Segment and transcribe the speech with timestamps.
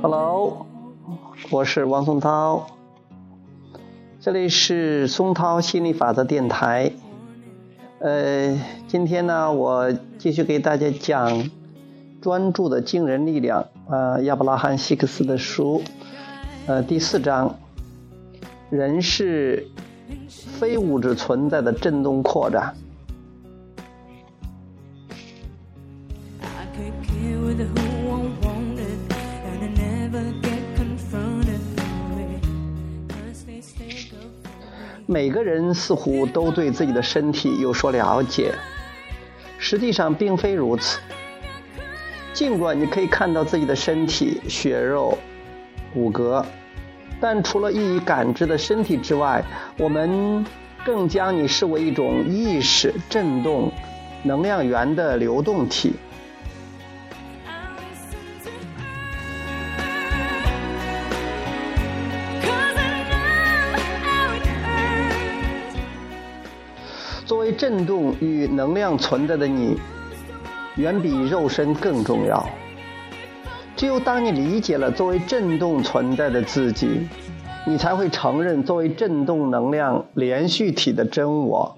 [0.00, 0.64] Hello，
[1.50, 2.66] 我是王松涛，
[4.20, 6.92] 这里是松涛心理法则电台。
[7.98, 11.50] 呃，今天呢，我继续给大家讲
[12.20, 15.82] 专注的惊人力量啊，亚伯拉罕·希克斯的书，
[16.66, 17.56] 呃，第四章，
[18.70, 19.66] 人是
[20.28, 22.76] 非物质存在的振动扩展。
[35.06, 38.54] 每个人似乎都对自己的身体有所了解，
[39.58, 40.98] 实际上并非如此。
[42.32, 45.18] 尽管你可以看到自己的身体、血肉、
[45.92, 46.42] 骨骼，
[47.20, 49.44] 但除了易于感知的身体之外，
[49.76, 50.44] 我们
[50.86, 53.70] 更将你视为一种意识、振动、
[54.22, 55.92] 能量源的流动体。
[67.54, 69.78] 振动与能量存在的你，
[70.76, 72.44] 远比肉身更重要。
[73.76, 77.08] 只有当你理解了作为振动存在的自己，
[77.66, 81.76] 你才会承认作为振动能量连续体的真我。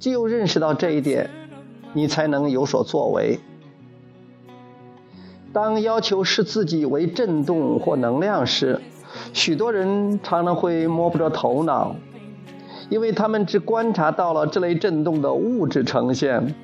[0.00, 1.30] 只有认识到这一点，
[1.92, 3.38] 你才能有所作为。
[5.52, 8.80] 当要求视自己为振动或能量时，
[9.32, 11.94] 许多人常常会摸不着头脑。
[12.92, 16.54] 因为他们只观察到了这类震动的物质呈现，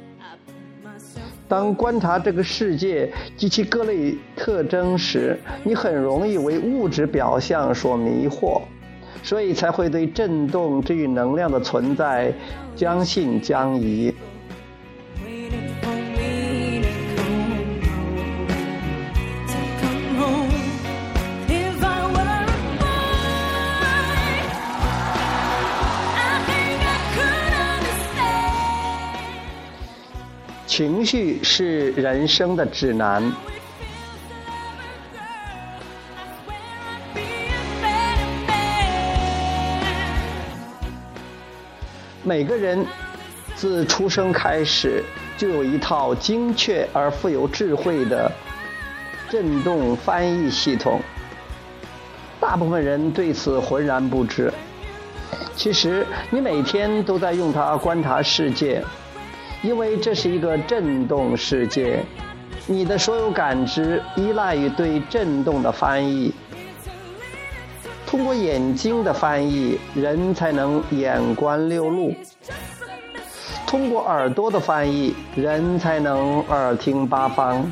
[1.48, 8.60] 当观察这个世界及其各类特征时，你很容易为物质表象所迷惑，
[9.22, 12.30] 所以才会对震动这一能量的存在
[12.76, 14.12] 将信将疑。
[30.78, 33.20] 情绪是人生的指南。
[42.22, 42.86] 每个人
[43.56, 45.02] 自出生开始
[45.36, 48.30] 就有一套精确而富有智慧的
[49.28, 51.00] 振动翻译系统，
[52.38, 54.52] 大部分人对此浑然不知。
[55.56, 58.80] 其实，你每天都在用它观察世界。
[59.60, 62.04] 因为这是一个振动世界，
[62.66, 66.32] 你的所有感知依赖于对振动的翻译。
[68.06, 72.12] 通过眼睛的翻译，人才能眼观六路；
[73.66, 77.64] 通过耳朵的翻译，人才能耳听八方；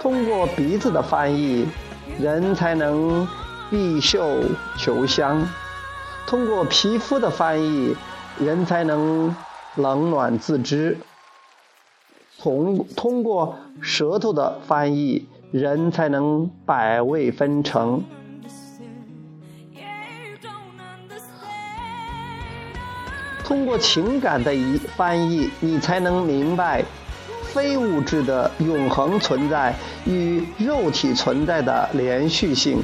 [0.00, 1.64] 通过鼻子的翻译，
[2.18, 3.26] 人才能
[3.70, 4.40] 闭嗅
[4.76, 5.46] 求香；
[6.26, 7.96] 通过皮肤的翻译，
[8.38, 9.34] 人才能。
[9.76, 10.98] 冷暖自知，
[12.36, 18.02] 从通过舌头的翻译，人才能百味纷呈；
[23.42, 26.84] 通过情感的一翻译，你才能明白
[27.42, 29.74] 非物质的永恒存在
[30.04, 32.78] 与肉体存在的连续性。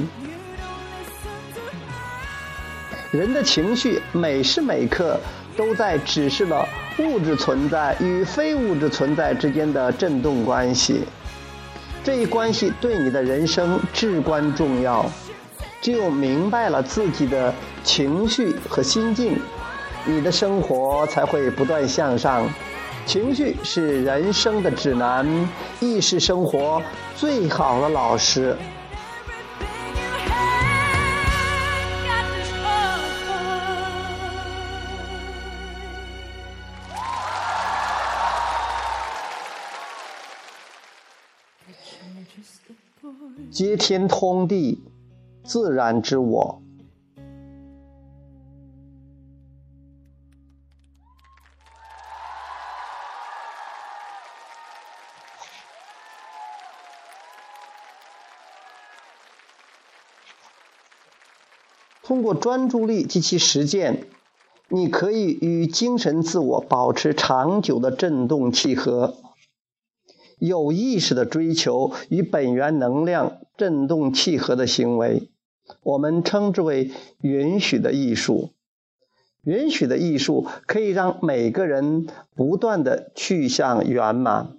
[3.11, 5.19] 人的情绪每时每刻。
[5.59, 6.65] 都在指示了
[6.99, 11.01] 物质存在与非物质存在之间的振动关系，
[12.01, 15.05] 这一关系对你的人生至关重要。
[15.81, 17.53] 只有明白了自己的
[17.83, 19.37] 情绪和心境，
[20.05, 22.47] 你的生活才会不断向上。
[23.05, 25.27] 情绪是人生的指南，
[25.81, 26.81] 亦是生活
[27.17, 28.55] 最好的老师。
[43.51, 44.83] 接天通地，
[45.43, 46.61] 自然之我。
[62.03, 64.07] 通过专注力及其实践，
[64.67, 69.15] 你可以与精神自我保持长久的振动契合。
[70.39, 75.29] 有意识的追求与本源能量振动契合的行为，
[75.83, 76.91] 我们称之为
[77.21, 78.49] 允许的艺术。
[79.43, 84.58] 允许的艺术可以让每个人不断的去向圆满。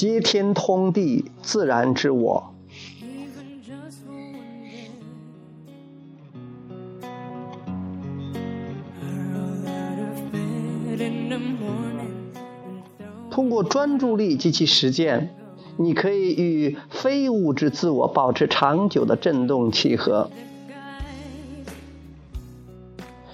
[0.00, 2.54] 接天通地，自然之我。
[13.30, 15.34] 通过专注力及其实践，
[15.76, 20.30] 你可以与非物质自我保持长久的振动契合。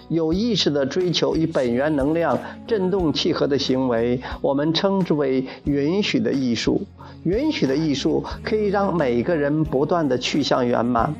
[0.08, 6.86] 有意识的追求与本源能量振动契合的行为，我们称之为允许的艺术。
[7.24, 11.12] 允许的艺术可以让每个人不断的去向圆满。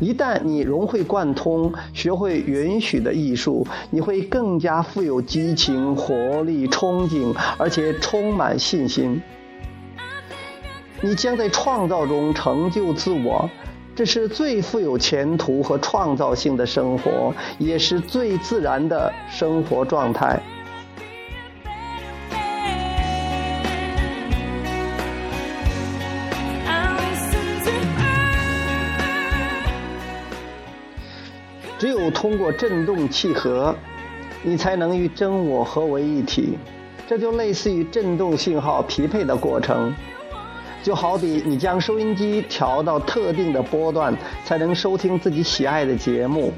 [0.00, 9.22] 一旦你融会贯通，学会允许的艺术，你会更加富有激情、活力、憧憬，而且充满信心。
[11.00, 13.48] 你将在创造中成就自我。
[13.96, 20.42] 这是最富有前途和创造性的生活，也是最自然的生活状态。
[31.78, 33.76] 只有通过振动契合，
[34.42, 36.58] 你才能与真我合为一体。
[37.06, 39.94] 这就类似于振动信号匹配的过程。
[40.84, 44.14] 就好比你将收音机调到特定的波段，
[44.44, 46.52] 才能收听自己喜爱的节目。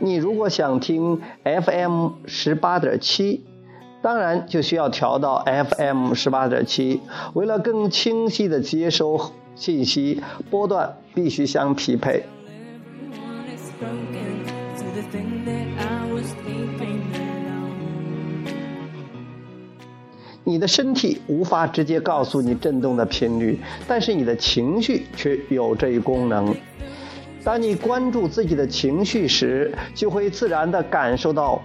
[0.00, 3.44] 你如果想听 FM 十八点七，
[4.02, 7.00] 当然就需要调到 FM 十八点七。
[7.34, 10.20] 为了更清晰的接收信息，
[10.50, 12.24] 波段必须相匹配。
[20.48, 26.56] 你的身体无法直接告诉你震动的频率，但是你的情绪却有这一功能。
[27.44, 31.62] 当你关注自己的情绪时，就会自然地感受到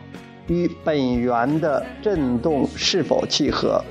[0.47, 3.81] 与本源的震动是否契合。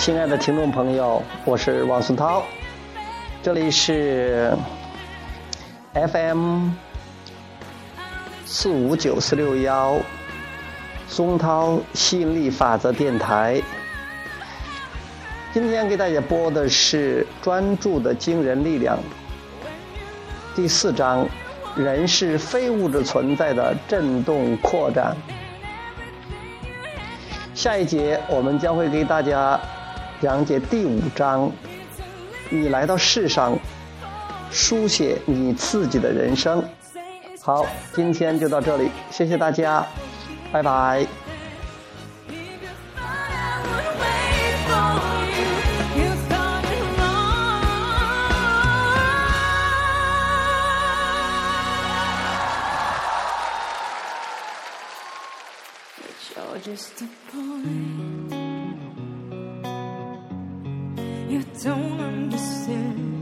[0.00, 2.42] 亲爱的听众朋友，我是王松涛，
[3.42, 4.50] 这里是
[5.92, 6.70] FM
[8.46, 9.98] 四五九四六幺
[11.06, 13.60] 松涛吸引力法则电台。
[15.52, 18.98] 今天给大家播的是专注的惊人力量
[20.56, 21.28] 第四章：
[21.76, 25.14] 人是非物质存在的振动扩展。
[27.54, 29.60] 下一节我们将会给大家。
[30.20, 31.50] 讲解第五章，
[32.50, 33.58] 你来到世上，
[34.50, 36.62] 书写你自己的人生。
[37.40, 37.64] 好，
[37.94, 39.86] 今天就到这里，谢谢大家，
[40.52, 41.06] 拜拜。
[56.62, 58.39] You
[61.62, 63.19] don't understand.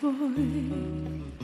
[0.00, 1.37] Boy.